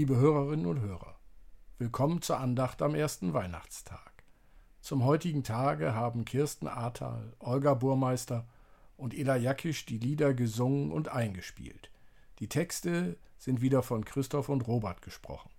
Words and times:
Liebe 0.00 0.16
Hörerinnen 0.16 0.64
und 0.64 0.80
Hörer, 0.80 1.20
willkommen 1.76 2.22
zur 2.22 2.40
Andacht 2.40 2.80
am 2.80 2.94
ersten 2.94 3.34
Weihnachtstag. 3.34 4.24
Zum 4.80 5.04
heutigen 5.04 5.44
Tage 5.44 5.94
haben 5.94 6.24
Kirsten 6.24 6.68
Ahrtal, 6.68 7.36
Olga 7.38 7.74
Burmeister 7.74 8.48
und 8.96 9.12
Ela 9.12 9.36
Jakisch 9.36 9.84
die 9.84 9.98
Lieder 9.98 10.32
gesungen 10.32 10.90
und 10.90 11.10
eingespielt. 11.10 11.90
Die 12.38 12.48
Texte 12.48 13.18
sind 13.36 13.60
wieder 13.60 13.82
von 13.82 14.02
Christoph 14.06 14.48
und 14.48 14.66
Robert 14.66 15.02
gesprochen. 15.02 15.50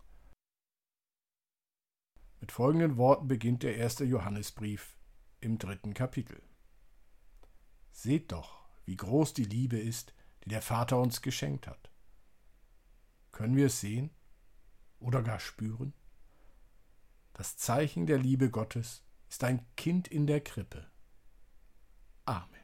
Mit 2.40 2.52
folgenden 2.52 2.98
Worten 2.98 3.28
beginnt 3.28 3.62
der 3.62 3.78
erste 3.78 4.06
Johannesbrief 4.06 4.98
im 5.40 5.60
dritten 5.60 5.94
Kapitel. 5.94 6.42
Seht 7.92 8.32
doch, 8.32 8.66
wie 8.86 8.98
groß 8.98 9.36
die 9.36 9.46
Liebe 9.46 9.78
ist, 9.78 10.16
die 10.44 10.50
der 10.50 10.64
Vater 10.64 11.00
uns 11.00 11.22
geschenkt 11.22 11.68
hat. 11.68 11.92
Können 13.32 13.56
wir 13.56 13.68
es 13.68 13.80
sehen 13.80 14.10
oder 15.02 15.22
gar 15.22 15.40
spüren? 15.40 15.94
Das 17.34 17.58
Zeichen 17.58 18.06
der 18.06 18.18
Liebe 18.18 18.50
Gottes 18.50 19.04
ist 19.30 19.44
ein 19.44 19.66
Kind 19.76 20.08
in 20.08 20.28
der 20.28 20.42
Krippe. 20.42 20.90
Amen. 22.26 22.62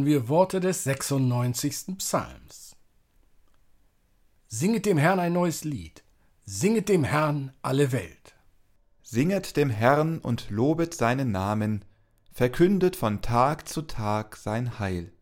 Hören 0.00 0.06
wir 0.06 0.28
Worte 0.30 0.60
des 0.60 0.84
96. 0.84 1.98
Psalms. 1.98 2.74
Singet 4.48 4.86
dem 4.86 4.96
Herrn 4.96 5.20
ein 5.20 5.34
neues 5.34 5.62
Lied, 5.64 6.02
singet 6.46 6.88
dem 6.88 7.04
Herrn 7.04 7.52
alle 7.60 7.92
Welt. 7.92 8.34
Singet 9.02 9.58
dem 9.58 9.68
Herrn 9.68 10.18
und 10.18 10.48
lobet 10.48 10.94
seinen 10.94 11.32
Namen, 11.32 11.84
verkündet 12.32 12.96
von 12.96 13.20
Tag 13.20 13.68
zu 13.68 13.82
Tag 13.82 14.36
sein 14.36 14.78
Heil. 14.78 15.12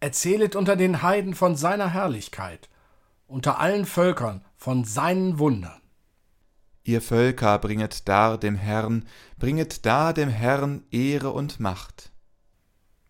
Erzählet 0.00 0.56
unter 0.56 0.74
den 0.74 1.02
Heiden 1.02 1.34
von 1.34 1.54
seiner 1.54 1.92
Herrlichkeit, 1.92 2.68
unter 3.28 3.60
allen 3.60 3.84
Völkern 3.84 4.44
von 4.56 4.82
seinen 4.82 5.38
Wundern. 5.38 5.80
Ihr 6.82 7.00
Völker 7.00 7.60
bringet 7.60 8.08
dar 8.08 8.36
dem 8.36 8.56
Herrn, 8.56 9.06
bringet 9.38 9.86
dar 9.86 10.12
dem 10.12 10.28
Herrn 10.28 10.82
Ehre 10.90 11.30
und 11.30 11.60
Macht. 11.60 12.10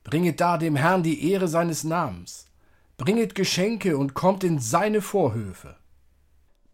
Bringet 0.06 0.40
da 0.40 0.56
dem 0.56 0.76
Herrn 0.76 1.02
die 1.02 1.32
Ehre 1.32 1.48
seines 1.48 1.82
Namens. 1.82 2.46
Bringet 2.96 3.34
Geschenke 3.34 3.98
und 3.98 4.14
kommt 4.14 4.44
in 4.44 4.60
seine 4.60 5.02
Vorhöfe. 5.02 5.76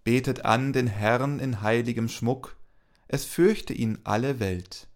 Betet 0.04 0.44
an 0.44 0.74
den 0.74 0.86
Herrn 0.86 1.38
in 1.38 1.62
heiligem 1.62 2.10
Schmuck, 2.10 2.58
es 3.08 3.24
fürchte 3.24 3.72
ihn 3.72 3.98
alle 4.04 4.38
Welt. 4.38 4.86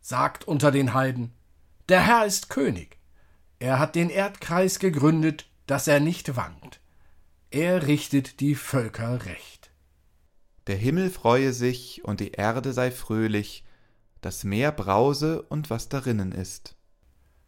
Sagt 0.00 0.48
unter 0.48 0.72
den 0.72 0.92
Heiden, 0.92 1.34
der 1.88 2.04
Herr 2.04 2.26
ist 2.26 2.50
König. 2.50 2.98
Er 3.60 3.78
hat 3.78 3.94
den 3.94 4.10
Erdkreis 4.10 4.80
gegründet, 4.80 5.48
dass 5.68 5.86
er 5.86 6.00
nicht 6.00 6.34
wankt. 6.34 6.80
Er 7.52 7.86
richtet 7.86 8.40
die 8.40 8.56
Völker 8.56 9.24
recht. 9.24 9.70
Der 10.66 10.76
Himmel 10.76 11.10
freue 11.10 11.52
sich 11.52 12.04
und 12.04 12.18
die 12.18 12.32
Erde 12.32 12.72
sei 12.72 12.90
fröhlich, 12.90 13.64
das 14.20 14.42
Meer 14.42 14.72
brause 14.72 15.42
und 15.42 15.70
was 15.70 15.88
darinnen 15.88 16.32
ist. 16.32 16.75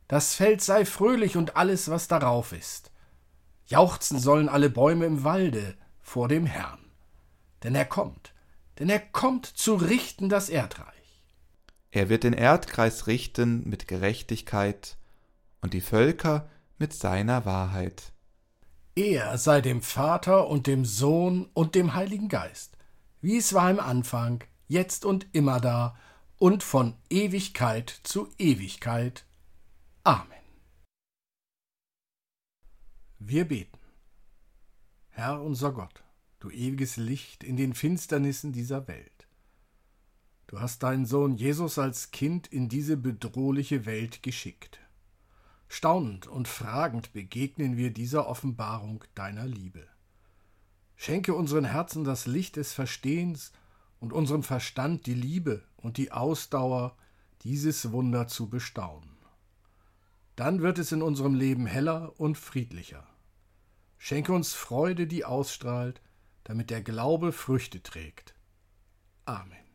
Das 0.08 0.34
Feld 0.34 0.62
sei 0.62 0.84
fröhlich 0.84 1.36
und 1.36 1.56
alles, 1.56 1.90
was 1.90 2.08
darauf 2.08 2.52
ist. 2.52 2.90
Jauchzen 3.66 4.18
sollen 4.18 4.48
alle 4.48 4.70
Bäume 4.70 5.04
im 5.04 5.22
Walde 5.22 5.76
vor 6.00 6.28
dem 6.28 6.46
Herrn. 6.46 6.90
Denn 7.62 7.74
er 7.74 7.84
kommt, 7.84 8.32
denn 8.78 8.88
er 8.88 9.00
kommt 9.00 9.46
zu 9.46 9.74
richten 9.74 10.28
das 10.30 10.48
Erdreich. 10.48 10.94
Er 11.90 12.08
wird 12.08 12.24
den 12.24 12.32
Erdkreis 12.32 13.06
richten 13.06 13.68
mit 13.68 13.88
Gerechtigkeit 13.88 14.96
und 15.60 15.74
die 15.74 15.80
Völker 15.80 16.48
mit 16.78 16.94
seiner 16.94 17.44
Wahrheit. 17.44 18.12
Er 18.94 19.36
sei 19.38 19.60
dem 19.60 19.82
Vater 19.82 20.48
und 20.48 20.66
dem 20.66 20.84
Sohn 20.84 21.48
und 21.54 21.74
dem 21.74 21.94
Heiligen 21.94 22.28
Geist, 22.28 22.76
wie 23.20 23.36
es 23.36 23.52
war 23.52 23.70
im 23.70 23.80
Anfang, 23.80 24.42
jetzt 24.66 25.04
und 25.04 25.26
immer 25.32 25.60
da 25.60 25.96
und 26.38 26.62
von 26.62 26.94
Ewigkeit 27.10 28.00
zu 28.02 28.28
Ewigkeit. 28.38 29.24
Amen. 30.08 30.38
Wir 33.18 33.46
beten. 33.46 33.78
Herr 35.10 35.42
unser 35.42 35.70
Gott, 35.70 36.02
du 36.40 36.48
ewiges 36.48 36.96
Licht 36.96 37.44
in 37.44 37.58
den 37.58 37.74
Finsternissen 37.74 38.50
dieser 38.50 38.88
Welt. 38.88 39.28
Du 40.46 40.60
hast 40.60 40.82
deinen 40.82 41.04
Sohn 41.04 41.36
Jesus 41.36 41.78
als 41.78 42.10
Kind 42.10 42.46
in 42.46 42.70
diese 42.70 42.96
bedrohliche 42.96 43.84
Welt 43.84 44.22
geschickt. 44.22 44.80
Staunend 45.68 46.26
und 46.26 46.48
fragend 46.48 47.12
begegnen 47.12 47.76
wir 47.76 47.92
dieser 47.92 48.28
Offenbarung 48.28 49.04
deiner 49.14 49.46
Liebe. 49.46 49.86
Schenke 50.96 51.34
unseren 51.34 51.66
Herzen 51.66 52.04
das 52.04 52.26
Licht 52.26 52.56
des 52.56 52.72
Verstehens 52.72 53.52
und 54.00 54.14
unserem 54.14 54.42
Verstand 54.42 55.04
die 55.04 55.12
Liebe 55.12 55.64
und 55.76 55.98
die 55.98 56.12
Ausdauer, 56.12 56.96
dieses 57.42 57.92
Wunder 57.92 58.26
zu 58.26 58.48
bestaunen. 58.48 59.07
Dann 60.38 60.62
wird 60.62 60.78
es 60.78 60.92
in 60.92 61.02
unserem 61.02 61.34
Leben 61.34 61.66
heller 61.66 62.12
und 62.20 62.38
friedlicher. 62.38 63.04
Schenke 63.96 64.32
uns 64.32 64.54
Freude, 64.54 65.08
die 65.08 65.24
ausstrahlt, 65.24 66.00
damit 66.44 66.70
der 66.70 66.80
Glaube 66.80 67.32
Früchte 67.32 67.82
trägt. 67.82 68.36
Amen. 69.24 69.67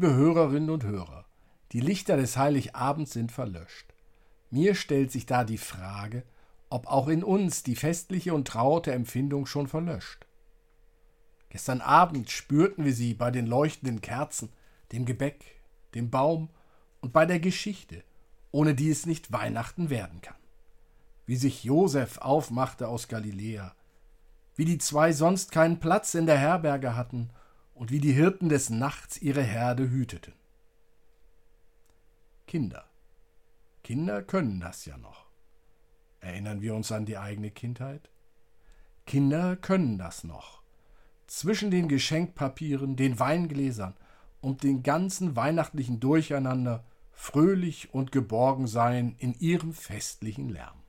Liebe 0.00 0.14
Hörerinnen 0.14 0.70
und 0.70 0.84
Hörer, 0.84 1.26
die 1.72 1.80
Lichter 1.80 2.16
des 2.16 2.38
Heiligabends 2.38 3.12
sind 3.12 3.30
verlöscht. 3.30 3.92
Mir 4.50 4.74
stellt 4.74 5.12
sich 5.12 5.26
da 5.26 5.44
die 5.44 5.58
Frage, 5.58 6.22
ob 6.70 6.86
auch 6.86 7.08
in 7.08 7.22
uns 7.22 7.64
die 7.64 7.76
festliche 7.76 8.32
und 8.32 8.48
traute 8.48 8.92
Empfindung 8.92 9.44
schon 9.44 9.66
verlöscht. 9.66 10.26
Gestern 11.50 11.82
Abend 11.82 12.30
spürten 12.30 12.86
wir 12.86 12.94
sie 12.94 13.12
bei 13.12 13.30
den 13.30 13.46
leuchtenden 13.46 14.00
Kerzen, 14.00 14.48
dem 14.90 15.04
Gebäck, 15.04 15.60
dem 15.94 16.08
Baum 16.08 16.48
und 17.02 17.12
bei 17.12 17.26
der 17.26 17.38
Geschichte, 17.38 18.02
ohne 18.52 18.74
die 18.74 18.88
es 18.88 19.04
nicht 19.04 19.32
Weihnachten 19.32 19.90
werden 19.90 20.22
kann. 20.22 20.38
Wie 21.26 21.36
sich 21.36 21.62
Josef 21.62 22.16
aufmachte 22.16 22.88
aus 22.88 23.06
Galiläa, 23.06 23.74
wie 24.56 24.64
die 24.64 24.78
zwei 24.78 25.12
sonst 25.12 25.52
keinen 25.52 25.78
Platz 25.78 26.14
in 26.14 26.24
der 26.24 26.38
Herberge 26.38 26.96
hatten 26.96 27.28
und 27.80 27.90
wie 27.90 27.98
die 27.98 28.12
Hirten 28.12 28.50
des 28.50 28.68
Nachts 28.68 29.22
ihre 29.22 29.42
Herde 29.42 29.88
hüteten. 29.88 30.34
Kinder. 32.46 32.84
Kinder 33.82 34.22
können 34.22 34.60
das 34.60 34.84
ja 34.84 34.98
noch. 34.98 35.24
Erinnern 36.20 36.60
wir 36.60 36.74
uns 36.74 36.92
an 36.92 37.06
die 37.06 37.16
eigene 37.16 37.50
Kindheit? 37.50 38.10
Kinder 39.06 39.56
können 39.56 39.96
das 39.96 40.24
noch. 40.24 40.60
Zwischen 41.26 41.70
den 41.70 41.88
Geschenkpapieren, 41.88 42.96
den 42.96 43.18
Weingläsern 43.18 43.94
und 44.42 44.62
dem 44.62 44.82
ganzen 44.82 45.34
weihnachtlichen 45.34 46.00
Durcheinander 46.00 46.84
fröhlich 47.12 47.94
und 47.94 48.12
geborgen 48.12 48.66
sein 48.66 49.14
in 49.16 49.32
ihrem 49.40 49.72
festlichen 49.72 50.50
Lärm. 50.50 50.82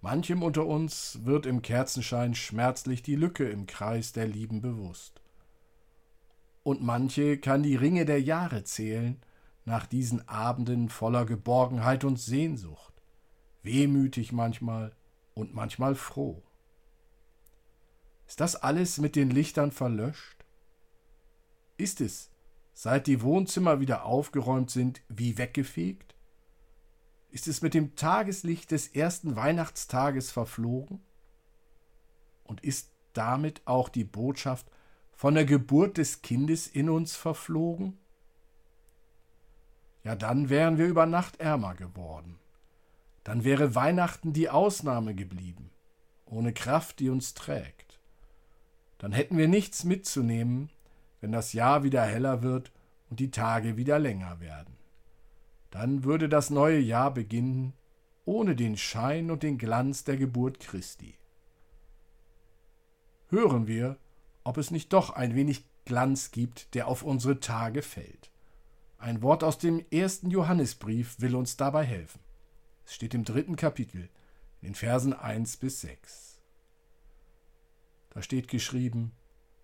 Manchem 0.00 0.42
unter 0.42 0.64
uns 0.64 1.18
wird 1.24 1.44
im 1.44 1.60
Kerzenschein 1.60 2.34
schmerzlich 2.34 3.02
die 3.02 3.16
Lücke 3.16 3.46
im 3.46 3.66
Kreis 3.66 4.12
der 4.12 4.26
Lieben 4.26 4.62
bewusst 4.62 5.20
und 6.66 6.82
manche 6.82 7.38
kann 7.38 7.62
die 7.62 7.76
Ringe 7.76 8.04
der 8.06 8.20
Jahre 8.20 8.64
zählen, 8.64 9.22
nach 9.66 9.86
diesen 9.86 10.28
Abenden 10.28 10.88
voller 10.88 11.24
Geborgenheit 11.24 12.02
und 12.02 12.18
Sehnsucht, 12.18 12.92
wehmütig 13.62 14.32
manchmal 14.32 14.92
und 15.34 15.54
manchmal 15.54 15.94
froh. 15.94 16.42
Ist 18.26 18.40
das 18.40 18.56
alles 18.56 18.98
mit 18.98 19.14
den 19.14 19.30
Lichtern 19.30 19.70
verlöscht? 19.70 20.44
Ist 21.76 22.00
es, 22.00 22.32
seit 22.74 23.06
die 23.06 23.22
Wohnzimmer 23.22 23.78
wieder 23.78 24.04
aufgeräumt 24.04 24.72
sind, 24.72 25.02
wie 25.08 25.38
weggefegt? 25.38 26.16
Ist 27.30 27.46
es 27.46 27.62
mit 27.62 27.74
dem 27.74 27.94
Tageslicht 27.94 28.72
des 28.72 28.88
ersten 28.88 29.36
Weihnachtstages 29.36 30.32
verflogen? 30.32 31.00
Und 32.42 32.64
ist 32.64 32.90
damit 33.12 33.62
auch 33.66 33.88
die 33.88 34.02
Botschaft 34.02 34.66
von 35.16 35.34
der 35.34 35.46
Geburt 35.46 35.96
des 35.96 36.20
Kindes 36.20 36.66
in 36.66 36.90
uns 36.90 37.16
verflogen? 37.16 37.98
Ja, 40.04 40.14
dann 40.14 40.50
wären 40.50 40.78
wir 40.78 40.86
über 40.86 41.06
Nacht 41.06 41.40
ärmer 41.40 41.74
geworden. 41.74 42.38
Dann 43.24 43.42
wäre 43.42 43.74
Weihnachten 43.74 44.32
die 44.32 44.50
Ausnahme 44.50 45.14
geblieben, 45.14 45.70
ohne 46.26 46.52
Kraft, 46.52 47.00
die 47.00 47.08
uns 47.08 47.34
trägt. 47.34 47.98
Dann 48.98 49.10
hätten 49.10 49.36
wir 49.36 49.48
nichts 49.48 49.82
mitzunehmen, 49.82 50.70
wenn 51.20 51.32
das 51.32 51.54
Jahr 51.54 51.82
wieder 51.82 52.02
heller 52.02 52.42
wird 52.42 52.70
und 53.10 53.18
die 53.18 53.30
Tage 53.30 53.76
wieder 53.76 53.98
länger 53.98 54.38
werden. 54.38 54.76
Dann 55.70 56.04
würde 56.04 56.28
das 56.28 56.50
neue 56.50 56.78
Jahr 56.78 57.12
beginnen, 57.12 57.72
ohne 58.24 58.54
den 58.54 58.76
Schein 58.76 59.30
und 59.30 59.42
den 59.42 59.58
Glanz 59.58 60.04
der 60.04 60.18
Geburt 60.18 60.60
Christi. 60.60 61.14
Hören 63.28 63.66
wir, 63.66 63.96
ob 64.46 64.58
es 64.58 64.70
nicht 64.70 64.92
doch 64.92 65.10
ein 65.10 65.34
wenig 65.34 65.64
Glanz 65.86 66.30
gibt, 66.30 66.72
der 66.74 66.86
auf 66.86 67.02
unsere 67.02 67.40
Tage 67.40 67.82
fällt. 67.82 68.30
Ein 68.96 69.20
Wort 69.20 69.42
aus 69.42 69.58
dem 69.58 69.84
ersten 69.90 70.30
Johannesbrief 70.30 71.20
will 71.20 71.34
uns 71.34 71.56
dabei 71.56 71.84
helfen. 71.84 72.20
Es 72.84 72.94
steht 72.94 73.12
im 73.14 73.24
dritten 73.24 73.56
Kapitel, 73.56 74.08
in 74.60 74.68
den 74.68 74.74
Versen 74.76 75.12
1 75.12 75.56
bis 75.56 75.80
6. 75.80 76.40
Da 78.10 78.22
steht 78.22 78.46
geschrieben, 78.46 79.10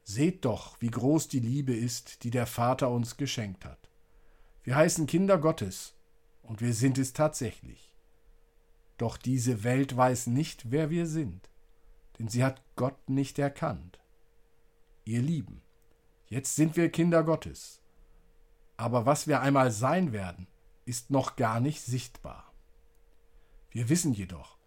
Seht 0.02 0.44
doch, 0.44 0.76
wie 0.80 0.90
groß 0.90 1.28
die 1.28 1.38
Liebe 1.38 1.74
ist, 1.74 2.24
die 2.24 2.30
der 2.30 2.46
Vater 2.46 2.90
uns 2.90 3.16
geschenkt 3.16 3.64
hat. 3.64 3.88
Wir 4.64 4.74
heißen 4.74 5.06
Kinder 5.06 5.38
Gottes, 5.38 5.94
und 6.42 6.60
wir 6.60 6.74
sind 6.74 6.98
es 6.98 7.12
tatsächlich. 7.12 7.94
Doch 8.98 9.16
diese 9.16 9.62
Welt 9.62 9.96
weiß 9.96 10.26
nicht, 10.26 10.72
wer 10.72 10.90
wir 10.90 11.06
sind, 11.06 11.48
denn 12.18 12.26
sie 12.26 12.42
hat 12.42 12.60
Gott 12.74 13.08
nicht 13.08 13.38
erkannt. 13.38 14.01
Ihr 15.04 15.22
Lieben, 15.22 15.62
jetzt 16.26 16.56
sind 16.56 16.76
wir 16.76 16.90
Kinder 16.90 17.22
Gottes, 17.24 17.80
aber 18.76 19.06
was 19.06 19.26
wir 19.26 19.40
einmal 19.40 19.70
sein 19.70 20.12
werden, 20.12 20.46
ist 20.84 21.10
noch 21.10 21.36
gar 21.36 21.60
nicht 21.60 21.82
sichtbar. 21.82 22.52
Wir 23.70 23.88
wissen 23.88 24.12
jedoch, 24.12 24.58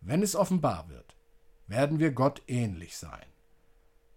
wenn 0.00 0.22
es 0.22 0.36
offenbar 0.36 0.88
wird, 0.88 1.16
werden 1.66 1.98
wir 1.98 2.12
Gott 2.12 2.42
ähnlich 2.46 2.96
sein 2.96 3.32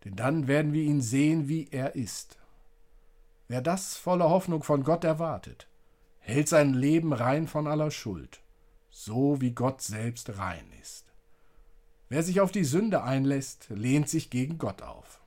denn 0.06 0.16
dann 0.16 0.48
werden 0.48 0.72
wir 0.72 0.84
ihn 0.84 1.02
sehen, 1.02 1.50
wie 1.50 1.68
er 1.72 1.96
ist. 1.96 2.38
Wer 3.48 3.62
das 3.62 3.98
voller 3.98 4.30
Hoffnung 4.30 4.64
von 4.64 4.84
Gott 4.84 5.04
erwartet, 5.04 5.68
hält 6.20 6.48
sein 6.48 6.74
Leben 6.74 7.12
rein 7.12 7.48
von 7.48 7.68
aller 7.68 7.92
Schuld, 7.92 8.42
so 8.90 9.42
wie 9.42 9.52
Gott 9.52 9.82
selbst 9.82 10.38
rein 10.38 10.66
ist. 10.82 11.06
Wer 12.08 12.22
sich 12.22 12.40
auf 12.40 12.52
die 12.52 12.64
Sünde 12.64 13.04
einlässt, 13.04 13.68
lehnt 13.70 14.08
sich 14.08 14.30
gegen 14.30 14.60
Gott 14.60 14.84
auf. 14.84 15.20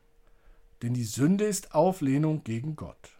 Denn 0.82 0.94
die 0.94 1.04
Sünde 1.04 1.44
ist 1.44 1.74
Auflehnung 1.74 2.44
gegen 2.44 2.76
Gott. 2.76 3.10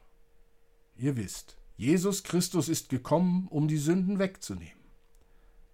Ihr 0.96 1.16
wisst, 1.16 1.58
Jesus 1.76 2.24
Christus 2.24 2.68
ist 2.68 2.88
gekommen, 2.88 3.46
um 3.48 3.68
die 3.68 3.78
Sünden 3.78 4.18
wegzunehmen. 4.18 4.72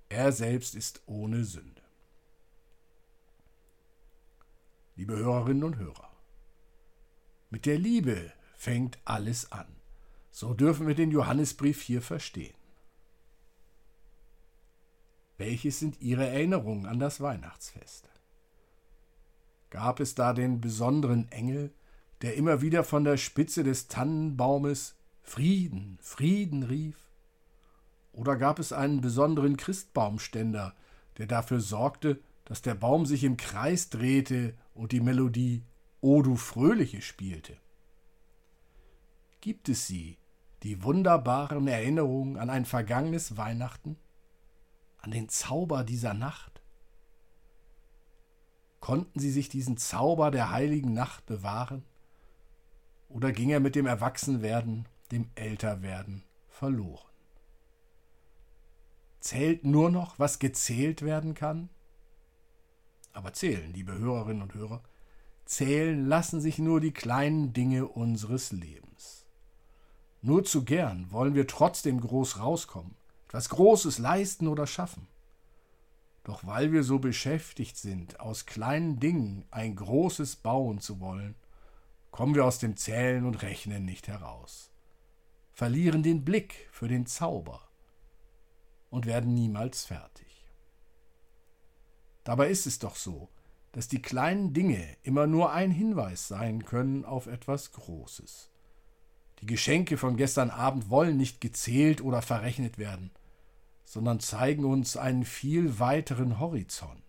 Er 0.09 0.33
selbst 0.33 0.75
ist 0.75 1.03
ohne 1.07 1.45
Sünde. 1.45 1.85
liebe 4.97 5.17
Hörerinnen 5.17 5.65
und 5.65 5.77
Hörer. 5.77 6.11
Mit 7.51 7.67
der 7.67 7.79
Liebe 7.79 8.33
fängt 8.57 8.99
alles 9.05 9.53
an. 9.53 9.67
So 10.31 10.55
dürfen 10.55 10.87
wir 10.87 10.95
den 10.95 11.11
Johannesbrief 11.11 11.81
hier 11.83 12.03
verstehen. 12.03 12.55
Welches 15.37 15.79
sind 15.79 16.01
Ihre 16.01 16.27
Erinnerungen 16.27 16.87
an 16.87 16.99
das 16.99 17.21
Weihnachtsfest? 17.21 18.09
Gab 19.75 19.99
es 19.99 20.15
da 20.15 20.33
den 20.33 20.61
besonderen 20.61 21.29
Engel, 21.33 21.73
der 22.23 22.37
immer 22.37 22.63
wieder 22.63 22.85
von 22.85 23.03
der 23.03 23.17
Spitze 23.17 23.65
des 23.65 23.89
Tannenbaumes 23.89 24.95
Frieden, 25.21 25.99
Frieden 26.01 26.63
rief? 26.63 26.97
Oder 28.13 28.37
gab 28.37 28.61
es 28.61 28.73
einen 28.73 29.01
besonderen 29.01 29.57
Christbaumständer, 29.57 30.77
der 31.19 31.27
dafür 31.27 31.59
sorgte, 31.59 32.21
dass 32.45 32.63
der 32.63 32.77
Baum 32.77 33.05
sich 33.05 33.25
im 33.25 33.37
Kreis 33.37 33.91
drehte 33.91 34.55
und 34.75 34.93
die 34.93 35.01
Melodie 35.01 35.65
O 36.01 36.23
du 36.23 36.37
Fröhliche 36.37 37.03
spielte. 37.03 37.57
Gibt 39.41 39.69
es 39.69 39.89
sie, 39.89 40.19
die 40.63 40.85
wunderbaren 40.85 41.67
Erinnerungen 41.67 42.39
an 42.39 42.49
ein 42.49 42.65
vergangenes 42.65 43.37
Weihnachten, 43.37 43.97
an 44.99 45.11
den 45.11 45.29
Zauber 45.29 45.83
dieser 45.83 46.15
Nacht? 46.15 46.54
Konnten 48.85 49.19
sie 49.19 49.31
sich 49.31 49.49
diesen 49.49 49.79
Zauber 49.79 50.31
der 50.31 50.51
heiligen 50.51 50.93
Nacht 50.93 51.25
bewahren? 51.25 51.85
Oder 53.09 53.33
ging 53.33 53.49
er 53.49 53.61
mit 53.61 53.77
dem 53.77 53.87
Erwachsenwerden, 53.87 54.87
dem 55.11 55.31
Älterwerden 55.37 56.23
verloren? 56.49 57.09
Zählt 59.21 59.65
nur 59.65 59.91
noch, 59.91 60.19
was 60.19 60.39
gezählt 60.39 61.01
werden 61.01 61.33
kann? 61.33 61.71
Aber 63.15 63.33
zählen, 63.33 63.73
liebe 63.73 63.97
Hörerinnen 63.97 64.43
und 64.43 64.53
Hörer, 64.53 64.83
zählen 65.47 66.05
lassen 66.05 66.43
sich 66.43 66.59
nur 66.59 66.83
die 66.83 66.93
kleinen 66.93 67.55
Dinge 67.55 67.89
unseres 67.89 68.53
Lebens. 68.53 69.25
Nur 70.21 70.45
zu 70.45 70.63
gern 70.63 71.11
wollen 71.11 71.35
wir 71.35 71.47
trotzdem 71.47 72.03
groß 72.03 72.39
rauskommen, 72.39 72.95
etwas 73.29 73.49
Großes 73.49 73.97
leisten 73.97 74.47
oder 74.47 74.67
schaffen. 74.67 75.09
Doch 76.25 76.47
weil 76.47 76.73
wir 76.73 76.83
so 76.83 76.99
beschäftigt 76.99 77.77
sind, 77.77 78.19
aus 78.19 78.47
kleinen 78.47 78.99
Dingen 78.99 79.45
ein 79.51 79.77
großes 79.77 80.37
bauen 80.37 80.81
zu 80.81 80.99
wollen, 80.99 81.35
kommen 82.11 82.35
wir 82.35 82.45
aus 82.45 82.59
dem 82.59 82.77
Zählen 82.77 83.25
und 83.27 83.43
Rechnen 83.43 83.85
nicht 83.85 84.09
heraus, 84.09 84.71
verlieren 85.53 86.03
den 86.03 86.25
Blick 86.25 86.69
für 86.73 86.89
den 86.89 87.07
Zauber 87.07 87.61
und 88.89 89.05
werden 89.05 89.35
niemals 89.35 89.85
fertig. 89.85 90.47
Dabei 92.23 92.49
ist 92.49 92.67
es 92.67 92.79
doch 92.79 92.97
so, 92.97 93.29
dass 93.73 93.89
die 93.89 94.01
kleinen 94.01 94.55
Dinge 94.55 94.97
immer 95.03 95.27
nur 95.27 95.53
ein 95.53 95.73
Hinweis 95.73 96.29
sein 96.29 96.65
können 96.65 97.05
auf 97.05 97.27
etwas 97.27 97.73
Großes. 97.73 98.49
Die 99.41 99.47
Geschenke 99.47 99.99
von 99.99 100.17
gestern 100.17 100.49
Abend 100.49 100.89
wollen 100.89 101.19
nicht 101.19 101.41
gezählt 101.41 102.01
oder 102.01 102.23
verrechnet 102.23 102.79
werden, 102.79 103.11
sondern 103.85 104.21
zeigen 104.21 104.65
uns 104.65 104.97
einen 104.97 105.25
viel 105.25 105.79
weiteren 105.79 106.39
Horizont. 106.39 107.03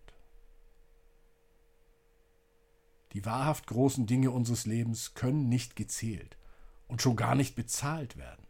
Die 3.12 3.24
wahrhaft 3.24 3.66
großen 3.66 4.06
Dinge 4.06 4.30
unseres 4.30 4.66
Lebens 4.66 5.14
können 5.14 5.48
nicht 5.48 5.74
gezählt 5.74 6.36
und 6.86 7.00
schon 7.00 7.16
gar 7.16 7.34
nicht 7.34 7.56
bezahlt 7.56 8.16
werden. 8.16 8.46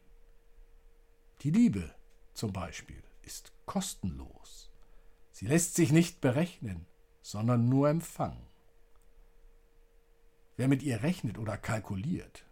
Die 1.43 1.51
Liebe 1.51 1.95
zum 2.35 2.53
Beispiel 2.53 3.03
ist 3.23 3.53
kostenlos. 3.65 4.71
Sie 5.31 5.47
lässt 5.47 5.75
sich 5.75 5.93
nicht 5.93 6.21
berechnen, 6.21 6.87
sondern 7.23 7.69
nur 7.69 7.89
empfangen. 7.89 8.47
Wer 10.57 10.69
mit 10.69 10.83
ihr 10.83 11.03
rechnet 11.03 11.39
oder 11.39 11.59
kalkuliert, 11.59 12.45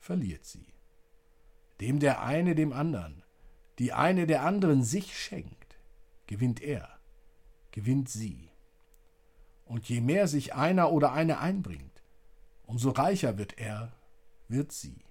verliert 0.00 0.44
sie. 0.44 0.66
Dem 1.80 2.00
der 2.00 2.22
eine 2.22 2.54
dem 2.54 2.72
anderen, 2.72 3.22
die 3.78 3.92
eine 3.92 4.26
der 4.26 4.42
anderen 4.42 4.82
sich 4.82 5.18
schenkt, 5.18 5.78
gewinnt 6.26 6.62
er, 6.62 6.88
gewinnt 7.70 8.08
sie. 8.08 8.50
Und 9.64 9.88
je 9.88 10.00
mehr 10.00 10.28
sich 10.28 10.54
einer 10.54 10.92
oder 10.92 11.12
eine 11.12 11.38
einbringt, 11.40 12.02
umso 12.64 12.90
reicher 12.90 13.36
wird 13.38 13.58
er, 13.58 13.92
wird 14.48 14.72
sie. 14.72 15.04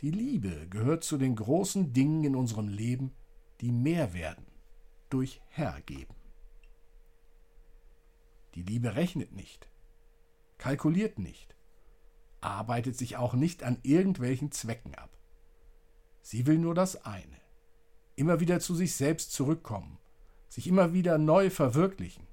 Die 0.00 0.10
Liebe 0.10 0.66
gehört 0.68 1.04
zu 1.04 1.18
den 1.18 1.36
großen 1.36 1.92
Dingen 1.92 2.24
in 2.24 2.36
unserem 2.36 2.68
Leben, 2.68 3.12
die 3.60 3.70
mehr 3.70 4.14
werden 4.14 4.46
durch 5.10 5.40
Hergeben. 5.48 6.16
Die 8.54 8.62
Liebe 8.62 8.96
rechnet 8.96 9.32
nicht, 9.32 9.68
kalkuliert 10.58 11.18
nicht, 11.18 11.54
arbeitet 12.40 12.96
sich 12.98 13.16
auch 13.16 13.34
nicht 13.34 13.62
an 13.62 13.78
irgendwelchen 13.82 14.50
Zwecken 14.50 14.94
ab. 14.94 15.16
Sie 16.22 16.46
will 16.46 16.58
nur 16.58 16.74
das 16.74 17.04
eine, 17.04 17.41
immer 18.22 18.38
wieder 18.38 18.60
zu 18.60 18.76
sich 18.76 18.94
selbst 18.94 19.32
zurückkommen, 19.32 19.98
sich 20.48 20.68
immer 20.68 20.92
wieder 20.92 21.18
neu 21.18 21.50
verwirklichen, 21.50 22.28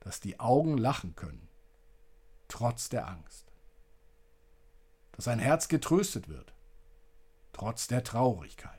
dass 0.00 0.18
die 0.18 0.40
Augen 0.40 0.76
lachen 0.76 1.14
können, 1.14 1.48
trotz 2.48 2.88
der 2.88 3.06
Angst, 3.06 3.46
dass 5.12 5.28
ein 5.28 5.38
Herz 5.38 5.68
getröstet 5.68 6.28
wird, 6.28 6.52
trotz 7.52 7.86
der 7.86 8.02
Traurigkeit. 8.02 8.72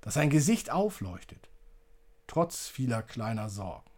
Dass 0.00 0.14
sein 0.14 0.28
Gesicht 0.28 0.70
aufleuchtet, 0.70 1.48
trotz 2.26 2.66
vieler 2.66 3.02
kleiner 3.02 3.48
Sorgen, 3.48 3.90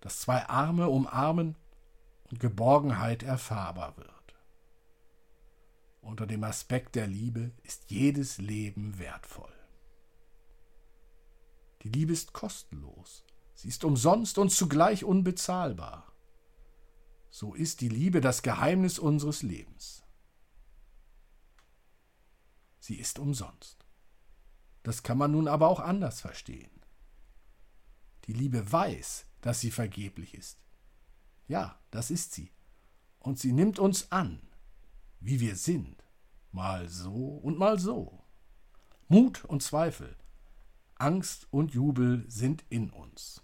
dass 0.00 0.20
zwei 0.20 0.48
Arme 0.48 0.88
umarmen 0.88 1.54
und 2.30 2.40
Geborgenheit 2.40 3.22
erfahrbar 3.22 3.96
wird. 3.96 4.21
Unter 6.02 6.26
dem 6.26 6.42
Aspekt 6.44 6.96
der 6.96 7.06
Liebe 7.06 7.52
ist 7.62 7.90
jedes 7.90 8.38
Leben 8.38 8.98
wertvoll. 8.98 9.52
Die 11.82 11.88
Liebe 11.88 12.12
ist 12.12 12.32
kostenlos, 12.32 13.24
sie 13.54 13.68
ist 13.68 13.84
umsonst 13.84 14.36
und 14.36 14.50
zugleich 14.50 15.04
unbezahlbar. 15.04 16.12
So 17.30 17.54
ist 17.54 17.80
die 17.80 17.88
Liebe 17.88 18.20
das 18.20 18.42
Geheimnis 18.42 18.98
unseres 18.98 19.42
Lebens. 19.42 20.02
Sie 22.78 22.96
ist 22.96 23.18
umsonst. 23.18 23.86
Das 24.82 25.04
kann 25.04 25.16
man 25.16 25.30
nun 25.30 25.46
aber 25.48 25.68
auch 25.68 25.80
anders 25.80 26.20
verstehen. 26.20 26.82
Die 28.24 28.32
Liebe 28.32 28.70
weiß, 28.70 29.24
dass 29.40 29.60
sie 29.60 29.70
vergeblich 29.70 30.34
ist. 30.34 30.58
Ja, 31.46 31.80
das 31.90 32.10
ist 32.10 32.32
sie. 32.32 32.50
Und 33.20 33.38
sie 33.38 33.52
nimmt 33.52 33.78
uns 33.78 34.10
an, 34.10 34.40
wie 35.22 35.40
wir 35.40 35.56
sind, 35.56 36.04
mal 36.50 36.88
so 36.88 37.14
und 37.14 37.58
mal 37.58 37.78
so. 37.78 38.24
Mut 39.08 39.44
und 39.44 39.62
Zweifel, 39.62 40.16
Angst 40.96 41.46
und 41.50 41.72
Jubel 41.72 42.24
sind 42.28 42.64
in 42.68 42.90
uns. 42.90 43.42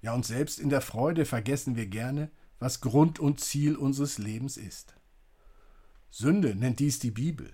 Ja, 0.00 0.14
und 0.14 0.26
selbst 0.26 0.58
in 0.58 0.68
der 0.68 0.80
Freude 0.80 1.24
vergessen 1.24 1.76
wir 1.76 1.86
gerne, 1.86 2.30
was 2.58 2.80
Grund 2.80 3.18
und 3.18 3.40
Ziel 3.40 3.76
unseres 3.76 4.18
Lebens 4.18 4.56
ist. 4.56 4.96
Sünde 6.10 6.54
nennt 6.54 6.80
dies 6.80 6.98
die 6.98 7.10
Bibel. 7.10 7.52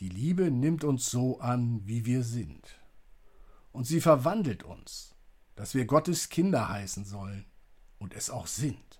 Die 0.00 0.08
Liebe 0.08 0.50
nimmt 0.50 0.82
uns 0.82 1.10
so 1.10 1.40
an, 1.40 1.86
wie 1.86 2.04
wir 2.04 2.24
sind. 2.24 2.80
Und 3.70 3.84
sie 3.84 4.00
verwandelt 4.00 4.62
uns, 4.62 5.14
dass 5.54 5.74
wir 5.74 5.84
Gottes 5.84 6.28
Kinder 6.28 6.68
heißen 6.68 7.04
sollen 7.04 7.46
und 7.98 8.14
es 8.14 8.30
auch 8.30 8.46
sind. 8.46 8.93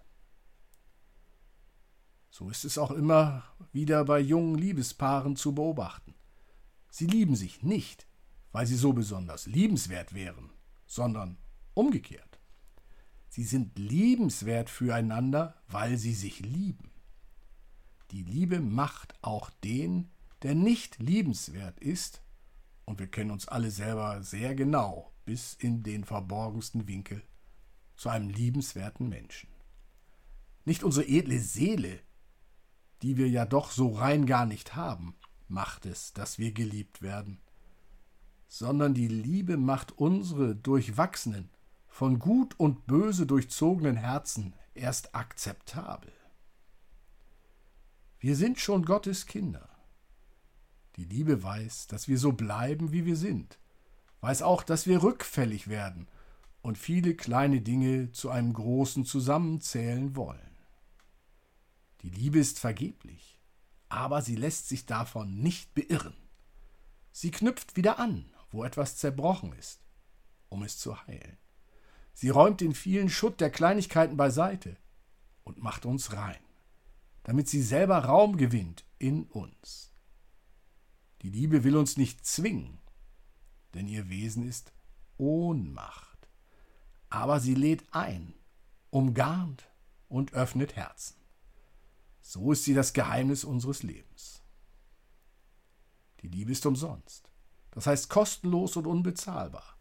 So 2.36 2.50
ist 2.50 2.64
es 2.64 2.78
auch 2.78 2.90
immer 2.90 3.44
wieder 3.70 4.04
bei 4.04 4.18
jungen 4.18 4.56
Liebespaaren 4.58 5.36
zu 5.36 5.54
beobachten. 5.54 6.16
Sie 6.90 7.06
lieben 7.06 7.36
sich 7.36 7.62
nicht, 7.62 8.08
weil 8.50 8.66
sie 8.66 8.74
so 8.74 8.92
besonders 8.92 9.46
liebenswert 9.46 10.14
wären, 10.14 10.50
sondern 10.84 11.36
umgekehrt. 11.74 12.40
Sie 13.28 13.44
sind 13.44 13.78
liebenswert 13.78 14.68
füreinander, 14.68 15.54
weil 15.68 15.96
sie 15.96 16.12
sich 16.12 16.40
lieben. 16.40 16.90
Die 18.10 18.24
Liebe 18.24 18.58
macht 18.58 19.14
auch 19.22 19.50
den, 19.62 20.10
der 20.42 20.56
nicht 20.56 20.98
liebenswert 20.98 21.78
ist, 21.78 22.20
und 22.84 22.98
wir 22.98 23.06
kennen 23.06 23.30
uns 23.30 23.46
alle 23.46 23.70
selber 23.70 24.24
sehr 24.24 24.56
genau, 24.56 25.12
bis 25.24 25.54
in 25.54 25.84
den 25.84 26.02
verborgensten 26.02 26.88
Winkel, 26.88 27.22
zu 27.94 28.08
einem 28.08 28.28
liebenswerten 28.28 29.08
Menschen. 29.08 29.50
Nicht 30.64 30.82
unsere 30.82 31.06
edle 31.06 31.38
Seele, 31.38 32.00
die 33.04 33.18
wir 33.18 33.28
ja 33.28 33.44
doch 33.44 33.70
so 33.70 33.90
rein 33.90 34.24
gar 34.24 34.46
nicht 34.46 34.76
haben, 34.76 35.14
macht 35.46 35.84
es, 35.84 36.14
dass 36.14 36.38
wir 36.38 36.52
geliebt 36.52 37.02
werden, 37.02 37.38
sondern 38.48 38.94
die 38.94 39.08
Liebe 39.08 39.58
macht 39.58 39.92
unsere 39.98 40.56
durchwachsenen, 40.56 41.50
von 41.86 42.18
Gut 42.18 42.58
und 42.58 42.86
Böse 42.86 43.26
durchzogenen 43.26 43.96
Herzen 43.96 44.54
erst 44.72 45.14
akzeptabel. 45.14 46.14
Wir 48.20 48.36
sind 48.36 48.58
schon 48.58 48.86
Gottes 48.86 49.26
Kinder. 49.26 49.68
Die 50.96 51.04
Liebe 51.04 51.42
weiß, 51.42 51.88
dass 51.88 52.08
wir 52.08 52.16
so 52.16 52.32
bleiben, 52.32 52.90
wie 52.90 53.04
wir 53.04 53.16
sind, 53.16 53.58
weiß 54.22 54.40
auch, 54.40 54.62
dass 54.62 54.86
wir 54.86 55.02
rückfällig 55.02 55.68
werden 55.68 56.08
und 56.62 56.78
viele 56.78 57.14
kleine 57.14 57.60
Dinge 57.60 58.12
zu 58.12 58.30
einem 58.30 58.54
großen 58.54 59.04
zusammenzählen 59.04 60.16
wollen. 60.16 60.43
Die 62.04 62.10
Liebe 62.10 62.38
ist 62.38 62.58
vergeblich, 62.58 63.40
aber 63.88 64.20
sie 64.20 64.36
lässt 64.36 64.68
sich 64.68 64.84
davon 64.84 65.40
nicht 65.40 65.72
beirren. 65.72 66.14
Sie 67.12 67.30
knüpft 67.30 67.76
wieder 67.76 67.98
an, 67.98 68.30
wo 68.50 68.62
etwas 68.62 68.98
zerbrochen 68.98 69.54
ist, 69.54 69.80
um 70.50 70.62
es 70.64 70.76
zu 70.76 71.06
heilen. 71.06 71.38
Sie 72.12 72.28
räumt 72.28 72.60
den 72.60 72.74
vielen 72.74 73.08
Schutt 73.08 73.40
der 73.40 73.48
Kleinigkeiten 73.48 74.18
beiseite 74.18 74.76
und 75.44 75.62
macht 75.62 75.86
uns 75.86 76.12
rein, 76.12 76.44
damit 77.22 77.48
sie 77.48 77.62
selber 77.62 78.00
Raum 78.00 78.36
gewinnt 78.36 78.84
in 78.98 79.22
uns. 79.24 79.94
Die 81.22 81.30
Liebe 81.30 81.64
will 81.64 81.74
uns 81.74 81.96
nicht 81.96 82.26
zwingen, 82.26 82.82
denn 83.72 83.88
ihr 83.88 84.10
Wesen 84.10 84.46
ist 84.46 84.74
Ohnmacht. 85.16 86.28
Aber 87.08 87.40
sie 87.40 87.54
lädt 87.54 87.94
ein, 87.94 88.34
umgarnt 88.90 89.70
und 90.08 90.34
öffnet 90.34 90.76
Herzen. 90.76 91.23
So 92.26 92.52
ist 92.52 92.64
sie 92.64 92.72
das 92.72 92.94
Geheimnis 92.94 93.44
unseres 93.44 93.82
Lebens. 93.82 94.42
Die 96.22 96.28
Liebe 96.28 96.52
ist 96.52 96.64
umsonst. 96.64 97.28
Das 97.70 97.86
heißt 97.86 98.08
kostenlos 98.08 98.76
und 98.76 98.86
unbezahlbar. 98.86 99.76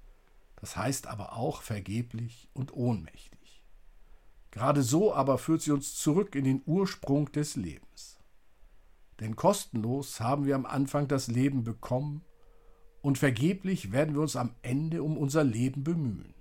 Das 0.58 0.76
heißt 0.76 1.08
aber 1.08 1.38
auch 1.38 1.62
vergeblich 1.62 2.50
und 2.54 2.74
ohnmächtig. 2.74 3.64
Gerade 4.52 4.84
so 4.84 5.16
aber 5.16 5.38
führt 5.38 5.62
sie 5.62 5.72
uns 5.72 5.96
zurück 5.96 6.36
in 6.36 6.44
den 6.44 6.62
Ursprung 6.66 7.32
des 7.32 7.56
Lebens. 7.56 8.20
Denn 9.22 9.38
kostenlos 9.38 10.20
haben 10.20 10.46
wir 10.46 10.56
am 10.56 10.66
Anfang 10.66 11.08
das 11.08 11.28
Leben 11.28 11.64
bekommen 11.64 12.26
und 13.02 13.18
vergeblich 13.18 13.94
werden 13.94 14.16
wir 14.16 14.22
uns 14.22 14.36
am 14.36 14.54
Ende 14.64 15.02
um 15.02 15.18
unser 15.18 15.46
Leben 15.46 15.86
bemühen. 15.86 16.36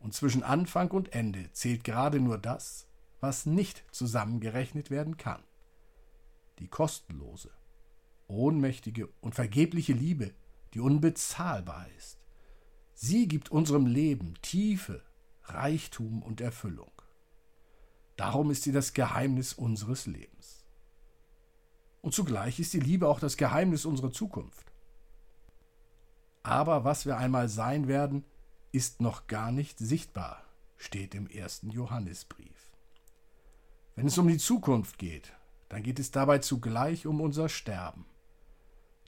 Und 0.00 0.12
zwischen 0.12 0.42
Anfang 0.42 0.90
und 0.90 1.14
Ende 1.14 1.50
zählt 1.52 1.82
gerade 1.82 2.20
nur 2.20 2.36
das, 2.36 2.88
was 3.22 3.46
nicht 3.46 3.84
zusammengerechnet 3.92 4.90
werden 4.90 5.16
kann. 5.16 5.42
Die 6.58 6.66
kostenlose, 6.66 7.50
ohnmächtige 8.26 9.08
und 9.20 9.36
vergebliche 9.36 9.92
Liebe, 9.92 10.34
die 10.74 10.80
unbezahlbar 10.80 11.86
ist. 11.96 12.18
Sie 12.94 13.28
gibt 13.28 13.50
unserem 13.50 13.86
Leben 13.86 14.34
Tiefe, 14.42 15.02
Reichtum 15.44 16.20
und 16.22 16.40
Erfüllung. 16.40 16.90
Darum 18.16 18.50
ist 18.50 18.64
sie 18.64 18.72
das 18.72 18.92
Geheimnis 18.92 19.52
unseres 19.52 20.06
Lebens. 20.06 20.64
Und 22.00 22.14
zugleich 22.14 22.58
ist 22.58 22.72
die 22.72 22.80
Liebe 22.80 23.06
auch 23.06 23.20
das 23.20 23.36
Geheimnis 23.36 23.84
unserer 23.84 24.10
Zukunft. 24.10 24.72
Aber 26.42 26.82
was 26.82 27.06
wir 27.06 27.18
einmal 27.18 27.48
sein 27.48 27.86
werden, 27.86 28.24
ist 28.72 29.00
noch 29.00 29.28
gar 29.28 29.52
nicht 29.52 29.78
sichtbar, 29.78 30.42
steht 30.76 31.14
im 31.14 31.28
ersten 31.28 31.70
Johannesbrief. 31.70 32.71
Wenn 33.94 34.06
es 34.06 34.16
um 34.18 34.28
die 34.28 34.38
Zukunft 34.38 34.98
geht, 34.98 35.32
dann 35.68 35.82
geht 35.82 35.98
es 35.98 36.10
dabei 36.10 36.38
zugleich 36.38 37.06
um 37.06 37.20
unser 37.20 37.48
Sterben. 37.48 38.06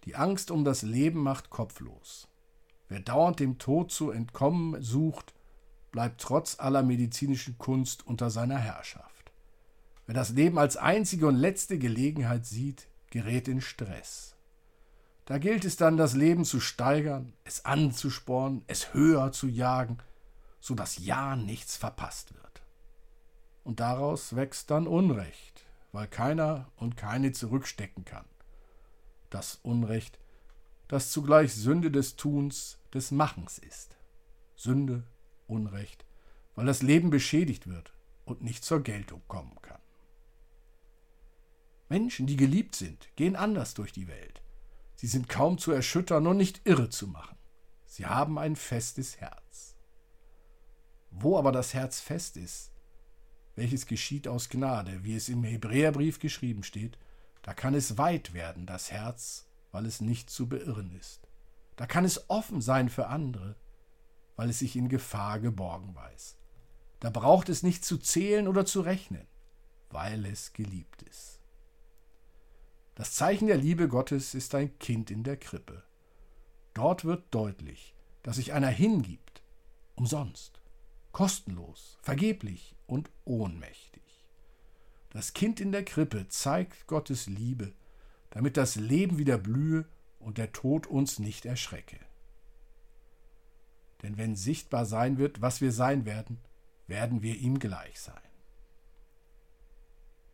Die 0.04 0.16
Angst 0.16 0.50
um 0.50 0.64
das 0.64 0.82
Leben 0.82 1.20
macht 1.20 1.50
kopflos. 1.50 2.28
Wer 2.88 3.00
dauernd 3.00 3.40
dem 3.40 3.58
Tod 3.58 3.90
zu 3.90 4.10
entkommen 4.10 4.82
sucht, 4.82 5.34
bleibt 5.90 6.20
trotz 6.20 6.58
aller 6.58 6.82
medizinischen 6.82 7.56
Kunst 7.56 8.06
unter 8.06 8.28
seiner 8.28 8.58
Herrschaft. 8.58 9.32
Wer 10.06 10.14
das 10.14 10.30
Leben 10.30 10.58
als 10.58 10.76
einzige 10.76 11.26
und 11.26 11.36
letzte 11.36 11.78
Gelegenheit 11.78 12.44
sieht, 12.44 12.88
gerät 13.10 13.48
in 13.48 13.62
Stress. 13.62 14.36
Da 15.24 15.38
gilt 15.38 15.64
es 15.64 15.76
dann, 15.76 15.96
das 15.96 16.12
Leben 16.12 16.44
zu 16.44 16.60
steigern, 16.60 17.32
es 17.44 17.64
anzuspornen, 17.64 18.62
es 18.66 18.92
höher 18.92 19.32
zu 19.32 19.46
jagen, 19.46 19.98
so 20.60 20.74
dass 20.74 20.98
ja 20.98 21.36
nichts 21.36 21.76
verpasst 21.76 22.34
wird. 22.34 22.53
Und 23.64 23.80
daraus 23.80 24.36
wächst 24.36 24.70
dann 24.70 24.86
Unrecht, 24.86 25.64
weil 25.92 26.06
keiner 26.06 26.70
und 26.76 26.96
keine 26.96 27.32
zurückstecken 27.32 28.04
kann 28.04 28.24
das 29.34 29.58
Unrecht, 29.62 30.18
das 30.86 31.10
zugleich 31.10 31.52
Sünde 31.52 31.90
des 31.90 32.14
Tuns, 32.16 32.78
des 32.94 33.10
Machens 33.10 33.58
ist. 33.58 33.96
Sünde, 34.54 35.02
Unrecht, 35.48 36.06
weil 36.54 36.66
das 36.66 36.82
Leben 36.82 37.10
beschädigt 37.10 37.66
wird 37.66 37.92
und 38.24 38.42
nicht 38.42 38.64
zur 38.64 38.82
Geltung 38.82 39.22
kommen 39.26 39.60
kann. 39.60 39.80
Menschen, 41.88 42.26
die 42.26 42.36
geliebt 42.36 42.76
sind, 42.76 43.08
gehen 43.16 43.34
anders 43.34 43.74
durch 43.74 43.92
die 43.92 44.06
Welt. 44.06 44.40
Sie 44.94 45.08
sind 45.08 45.28
kaum 45.28 45.58
zu 45.58 45.72
erschüttern 45.72 46.26
und 46.26 46.36
nicht 46.36 46.62
irre 46.64 46.88
zu 46.88 47.08
machen. 47.08 47.36
Sie 47.86 48.06
haben 48.06 48.38
ein 48.38 48.56
festes 48.56 49.20
Herz. 49.20 49.74
Wo 51.10 51.36
aber 51.36 51.52
das 51.52 51.74
Herz 51.74 52.00
fest 52.00 52.36
ist, 52.36 52.70
welches 53.56 53.86
geschieht 53.86 54.28
aus 54.28 54.48
Gnade, 54.48 55.04
wie 55.04 55.14
es 55.16 55.28
im 55.28 55.44
Hebräerbrief 55.44 56.18
geschrieben 56.18 56.62
steht, 56.62 56.98
da 57.42 57.54
kann 57.54 57.74
es 57.74 57.98
weit 57.98 58.32
werden, 58.32 58.66
das 58.66 58.90
Herz, 58.90 59.46
weil 59.70 59.86
es 59.86 60.00
nicht 60.00 60.30
zu 60.30 60.48
beirren 60.48 60.92
ist. 60.98 61.20
Da 61.76 61.86
kann 61.86 62.04
es 62.04 62.30
offen 62.30 62.60
sein 62.60 62.88
für 62.88 63.08
andere, 63.08 63.56
weil 64.36 64.50
es 64.50 64.60
sich 64.60 64.76
in 64.76 64.88
Gefahr 64.88 65.40
geborgen 65.40 65.94
weiß. 65.94 66.36
Da 67.00 67.10
braucht 67.10 67.48
es 67.48 67.62
nicht 67.62 67.84
zu 67.84 67.98
zählen 67.98 68.48
oder 68.48 68.64
zu 68.64 68.80
rechnen, 68.80 69.26
weil 69.90 70.24
es 70.26 70.52
geliebt 70.52 71.02
ist. 71.02 71.40
Das 72.94 73.12
Zeichen 73.12 73.48
der 73.48 73.56
Liebe 73.56 73.88
Gottes 73.88 74.34
ist 74.34 74.54
ein 74.54 74.78
Kind 74.78 75.10
in 75.10 75.24
der 75.24 75.36
Krippe. 75.36 75.82
Dort 76.74 77.04
wird 77.04 77.24
deutlich, 77.32 77.94
dass 78.22 78.36
sich 78.36 78.52
einer 78.52 78.68
hingibt, 78.68 79.42
umsonst, 79.96 80.60
kostenlos, 81.14 81.96
vergeblich 82.02 82.74
und 82.88 83.08
ohnmächtig. 83.24 84.02
Das 85.10 85.32
Kind 85.32 85.60
in 85.60 85.70
der 85.70 85.84
Krippe 85.84 86.26
zeigt 86.28 86.88
Gottes 86.88 87.28
Liebe, 87.28 87.72
damit 88.30 88.56
das 88.56 88.74
Leben 88.74 89.16
wieder 89.16 89.38
blühe 89.38 89.86
und 90.18 90.38
der 90.38 90.52
Tod 90.52 90.88
uns 90.88 91.20
nicht 91.20 91.46
erschrecke. 91.46 92.00
Denn 94.02 94.18
wenn 94.18 94.34
sichtbar 94.34 94.86
sein 94.86 95.16
wird, 95.16 95.40
was 95.40 95.60
wir 95.60 95.70
sein 95.70 96.04
werden, 96.04 96.40
werden 96.88 97.22
wir 97.22 97.36
ihm 97.36 97.60
gleich 97.60 98.00
sein. 98.00 98.18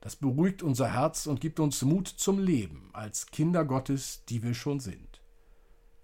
Das 0.00 0.16
beruhigt 0.16 0.62
unser 0.62 0.94
Herz 0.94 1.26
und 1.26 1.42
gibt 1.42 1.60
uns 1.60 1.82
Mut 1.82 2.08
zum 2.08 2.38
Leben 2.38 2.88
als 2.94 3.26
Kinder 3.26 3.66
Gottes, 3.66 4.24
die 4.30 4.42
wir 4.42 4.54
schon 4.54 4.80
sind. 4.80 5.20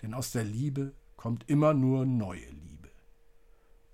Denn 0.03 0.13
aus 0.13 0.33
der 0.33 0.45
Liebe 0.45 0.93
kommt 1.17 1.49
immer 1.49 1.73
nur 1.73 2.05
neue 2.05 2.51
Liebe. 2.51 2.76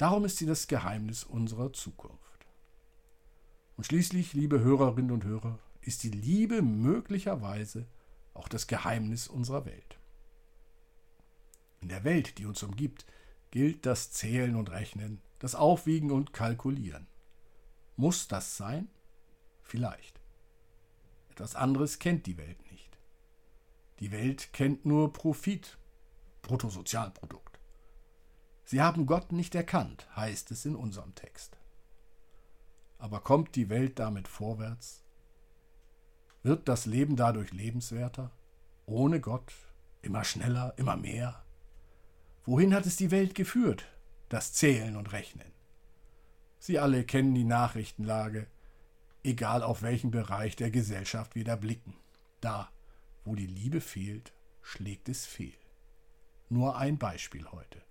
Darum 0.03 0.25
ist 0.25 0.39
sie 0.39 0.47
das 0.47 0.67
Geheimnis 0.67 1.23
unserer 1.23 1.73
Zukunft. 1.73 2.19
Und 3.77 3.85
schließlich, 3.85 4.33
liebe 4.33 4.59
Hörerinnen 4.59 5.13
und 5.13 5.23
Hörer, 5.23 5.61
ist 5.81 6.03
die 6.03 6.11
Liebe 6.11 6.61
möglicherweise 6.61 7.87
auch 8.35 8.49
das 8.49 8.67
Geheimnis 8.67 9.29
unserer 9.29 9.65
Welt. 9.65 10.01
In 11.83 11.89
der 11.89 12.03
Welt, 12.03 12.39
die 12.39 12.47
uns 12.47 12.65
umgibt, 12.65 13.07
gilt 13.53 13.87
das 13.87 14.11
Zählen 14.11 14.57
und 14.57 14.73
Rechnen, 14.73 15.21
das 15.39 15.55
Aufwiegen 15.55 16.11
und 16.11 16.33
Kalkulieren. 16.33 17.07
Muss 17.95 18.27
das 18.27 18.57
sein? 18.57 18.89
Vielleicht. 19.63 20.19
Etwas 21.31 21.55
anderes 21.55 22.01
kennt 22.01 22.27
die 22.27 22.39
Welt 22.39 22.59
nicht. 22.73 22.99
Die 24.01 24.11
Welt 24.11 24.53
kennt 24.53 24.85
nur 24.85 25.13
Profit, 25.13 25.79
Bruttosozialprodukt. 26.43 27.52
Sie 28.73 28.81
haben 28.81 29.05
Gott 29.05 29.33
nicht 29.33 29.55
erkannt, 29.55 30.09
heißt 30.17 30.51
es 30.51 30.65
in 30.65 30.77
unserem 30.77 31.15
Text. 31.15 31.59
Aber 32.97 33.21
kommt 33.21 33.55
die 33.55 33.69
Welt 33.69 33.99
damit 33.99 34.29
vorwärts? 34.29 35.05
Wird 36.43 36.69
das 36.69 36.87
Leben 36.87 37.15
dadurch 37.15 37.53
lebenswerter? 37.53 38.31
Ohne 38.87 39.21
Gott? 39.21 39.53
Immer 40.01 40.25
schneller? 40.25 40.73
Immer 40.79 40.97
mehr? 40.97 41.45
Wohin 42.47 42.73
hat 42.73 42.87
es 42.87 42.97
die 42.97 43.11
Welt 43.11 43.35
geführt? 43.35 43.85
Das 44.31 44.55
Zählen 44.55 44.97
und 44.97 45.13
Rechnen. 45.13 45.53
Sie 46.59 46.79
alle 46.79 47.05
kennen 47.05 47.35
die 47.35 47.45
Nachrichtenlage, 47.45 48.47
egal 49.23 49.63
auf 49.63 49.83
welchen 49.83 50.11
Bereich 50.11 50.57
der 50.57 50.71
Gesellschaft 50.71 51.35
wir 51.35 51.45
da 51.45 51.57
blicken. 51.57 51.95
Da, 52.41 52.71
wo 53.27 53.35
die 53.35 53.47
Liebe 53.47 53.83
fehlt, 53.83 54.33
schlägt 54.63 55.11
es 55.11 55.27
fehl. 55.27 55.53
Nur 56.49 56.79
ein 56.79 56.97
Beispiel 56.97 57.47
heute. 57.53 57.83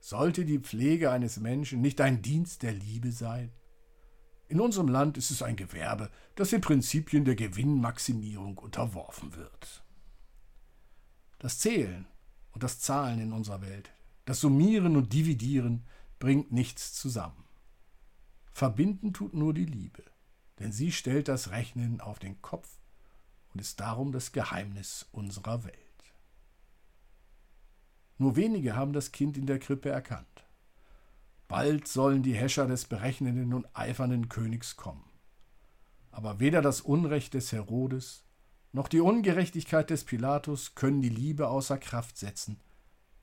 Sollte 0.00 0.46
die 0.46 0.58
Pflege 0.58 1.10
eines 1.10 1.38
Menschen 1.38 1.82
nicht 1.82 2.00
ein 2.00 2.22
Dienst 2.22 2.62
der 2.62 2.72
Liebe 2.72 3.12
sein? 3.12 3.52
In 4.48 4.58
unserem 4.58 4.88
Land 4.88 5.16
ist 5.16 5.30
es 5.30 5.42
ein 5.42 5.56
Gewerbe, 5.56 6.10
das 6.34 6.50
den 6.50 6.62
Prinzipien 6.62 7.24
der 7.24 7.36
Gewinnmaximierung 7.36 8.58
unterworfen 8.58 9.36
wird. 9.36 9.84
Das 11.38 11.58
Zählen 11.58 12.06
und 12.52 12.62
das 12.62 12.80
Zahlen 12.80 13.20
in 13.20 13.32
unserer 13.32 13.60
Welt, 13.60 13.92
das 14.24 14.40
Summieren 14.40 14.96
und 14.96 15.12
Dividieren 15.12 15.84
bringt 16.18 16.50
nichts 16.50 16.94
zusammen. 16.94 17.44
Verbinden 18.50 19.12
tut 19.12 19.34
nur 19.34 19.54
die 19.54 19.66
Liebe, 19.66 20.02
denn 20.58 20.72
sie 20.72 20.92
stellt 20.92 21.28
das 21.28 21.50
Rechnen 21.50 22.00
auf 22.00 22.18
den 22.18 22.42
Kopf 22.42 22.80
und 23.52 23.60
ist 23.60 23.80
darum 23.80 24.12
das 24.12 24.32
Geheimnis 24.32 25.06
unserer 25.12 25.64
Welt. 25.64 25.89
Nur 28.20 28.36
wenige 28.36 28.76
haben 28.76 28.92
das 28.92 29.12
Kind 29.12 29.38
in 29.38 29.46
der 29.46 29.58
Krippe 29.58 29.88
erkannt. 29.88 30.44
Bald 31.48 31.88
sollen 31.88 32.22
die 32.22 32.34
Häscher 32.34 32.66
des 32.66 32.84
berechnenden 32.84 33.54
und 33.54 33.66
eifernden 33.74 34.28
Königs 34.28 34.76
kommen. 34.76 35.08
Aber 36.10 36.38
weder 36.38 36.60
das 36.60 36.82
Unrecht 36.82 37.32
des 37.32 37.50
Herodes 37.50 38.26
noch 38.72 38.88
die 38.88 39.00
Ungerechtigkeit 39.00 39.88
des 39.88 40.04
Pilatus 40.04 40.74
können 40.74 41.00
die 41.00 41.08
Liebe 41.08 41.48
außer 41.48 41.78
Kraft 41.78 42.18
setzen, 42.18 42.60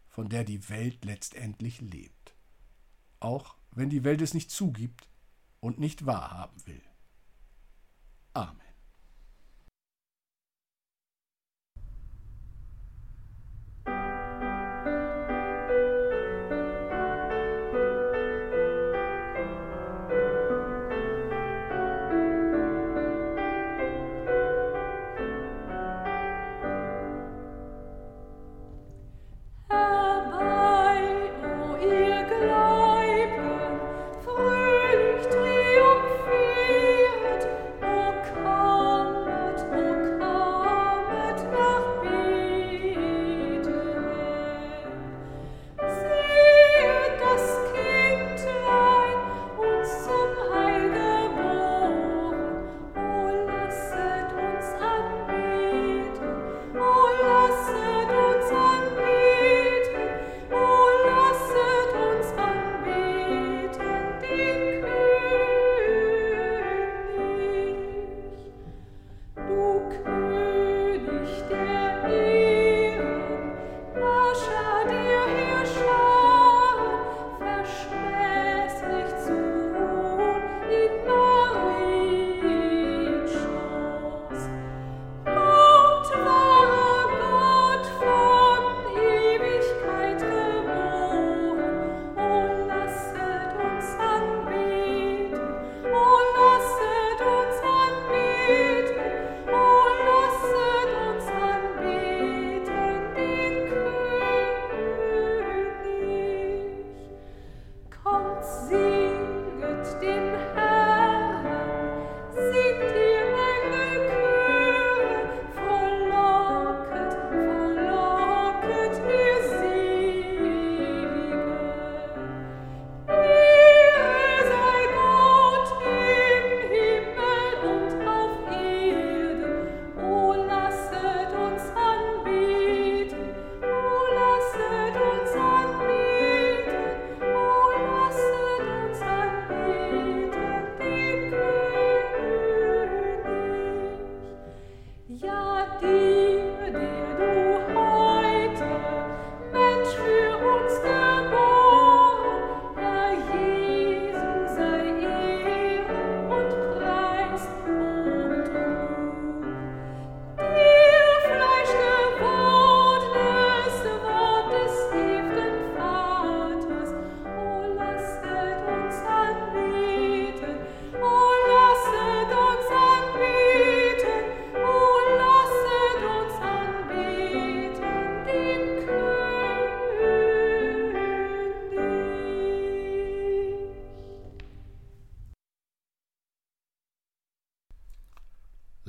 von 0.07 0.29
der 0.29 0.43
die 0.43 0.67
Welt 0.67 1.05
letztendlich 1.05 1.79
lebt. 1.79 2.33
Auch 3.19 3.55
wenn 3.69 3.91
die 3.91 4.03
Welt 4.03 4.23
es 4.23 4.33
nicht 4.33 4.49
zugibt 4.49 5.07
und 5.59 5.77
nicht 5.77 6.07
wahrhaben 6.07 6.57
will. 6.65 6.81
Amen. 8.33 8.66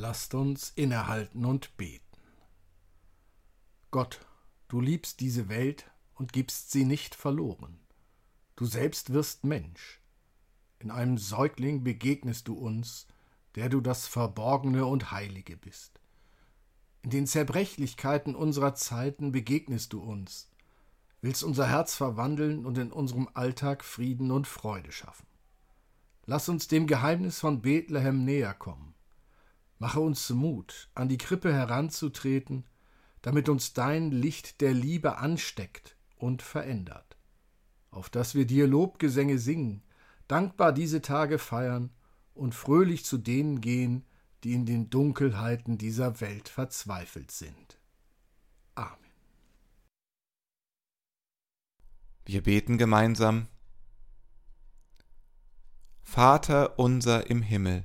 Lasst 0.08 0.32
uns 0.32 0.72
innehalten 0.74 1.44
und 1.44 1.76
beten. 1.76 2.02
Gott, 3.90 4.20
du 4.68 4.80
liebst 4.80 5.20
diese 5.20 5.50
Welt 5.50 5.84
und 6.14 6.32
gibst 6.32 6.70
sie 6.70 6.86
nicht 6.86 7.14
verloren. 7.14 7.78
Du 8.56 8.64
selbst 8.64 9.12
wirst 9.12 9.44
Mensch. 9.44 10.00
In 10.78 10.90
einem 10.90 11.18
Säugling 11.18 11.84
begegnest 11.84 12.48
du 12.48 12.54
uns, 12.54 13.06
der 13.54 13.68
du 13.68 13.82
das 13.82 14.06
Verborgene 14.06 14.86
und 14.86 15.12
Heilige 15.12 15.58
bist. 15.58 16.00
In 17.02 17.10
den 17.10 17.26
Zerbrechlichkeiten 17.26 18.34
unserer 18.34 18.74
Zeiten 18.74 19.30
begegnest 19.30 19.92
du 19.92 20.00
uns, 20.00 20.48
willst 21.20 21.44
unser 21.44 21.68
Herz 21.68 21.94
verwandeln 21.94 22.64
und 22.64 22.78
in 22.78 22.92
unserem 22.92 23.28
Alltag 23.34 23.84
Frieden 23.84 24.30
und 24.30 24.46
Freude 24.46 24.90
schaffen. 24.90 25.26
Lass 26.24 26.48
uns 26.48 26.66
dem 26.66 26.86
Geheimnis 26.86 27.40
von 27.40 27.60
Bethlehem 27.60 28.24
näher 28.24 28.54
kommen 28.54 28.94
Mache 29.78 30.00
uns 30.00 30.30
Mut, 30.30 30.88
an 30.94 31.08
die 31.08 31.18
Krippe 31.18 31.52
heranzutreten, 31.52 32.66
damit 33.22 33.48
uns 33.48 33.72
dein 33.72 34.10
Licht 34.10 34.60
der 34.60 34.74
Liebe 34.74 35.18
ansteckt 35.18 35.96
und 36.16 36.42
verändert. 36.42 37.16
auf 37.90 38.10
dass 38.10 38.34
wir 38.34 38.46
dir 38.46 38.66
Lobgesänge 38.66 39.38
singen, 39.38 39.82
dankbar 40.28 40.72
diese 40.72 41.00
Tage 41.00 41.38
feiern 41.38 41.90
und 42.34 42.54
fröhlich 42.54 43.04
zu 43.04 43.18
denen 43.18 43.60
gehen, 43.60 44.04
die 44.44 44.52
in 44.52 44.66
den 44.66 44.90
Dunkelheiten 44.90 45.78
dieser 45.78 46.20
Welt 46.20 46.48
verzweifelt 46.48 47.30
sind. 47.30 47.80
Amen. 48.74 48.98
Wir 52.24 52.42
beten 52.42 52.78
gemeinsam. 52.78 53.48
Vater 56.02 56.78
unser 56.78 57.28
im 57.30 57.42
Himmel, 57.42 57.84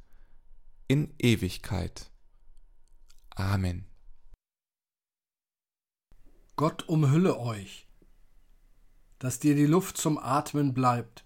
in 0.91 1.13
Ewigkeit. 1.19 2.11
Amen. 3.35 3.85
Gott 6.55 6.87
umhülle 6.87 7.39
euch, 7.39 7.87
dass 9.19 9.39
dir 9.39 9.55
die 9.55 9.65
Luft 9.65 9.97
zum 9.97 10.17
Atmen 10.17 10.73
bleibt, 10.73 11.25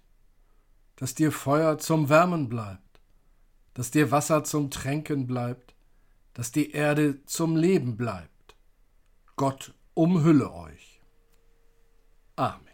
dass 0.96 1.14
dir 1.14 1.32
Feuer 1.32 1.78
zum 1.78 2.08
Wärmen 2.08 2.48
bleibt 2.48 2.86
dass 3.76 3.90
dir 3.90 4.10
Wasser 4.10 4.42
zum 4.42 4.70
Tränken 4.70 5.26
bleibt, 5.26 5.74
dass 6.32 6.50
die 6.50 6.70
Erde 6.70 7.22
zum 7.26 7.56
Leben 7.56 7.98
bleibt. 7.98 8.56
Gott 9.36 9.74
umhülle 9.92 10.50
euch. 10.50 11.02
Amen. 12.36 12.65